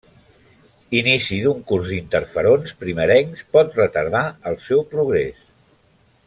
Inici 0.99 1.35
d'un 1.43 1.59
curs 1.71 1.91
d'interferons 1.91 2.73
primerencs 2.81 3.45
pot 3.57 3.77
retardar 3.83 4.23
el 4.53 4.59
seu 4.65 4.83
progrés. 4.97 5.47